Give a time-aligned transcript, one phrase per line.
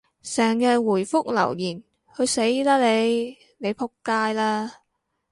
[0.23, 1.83] 成日回覆留言，
[2.17, 3.37] 去死啦你！
[3.59, 4.77] 你仆街啦！